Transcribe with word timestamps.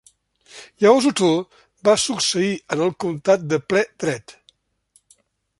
Llavors 0.85 1.07
Otó 1.09 1.29
va 1.89 1.95
succeir 2.05 2.49
en 2.77 2.83
el 2.89 2.97
comtat 3.05 3.47
de 3.53 3.63
ple 3.69 3.85
dret. 4.07 4.35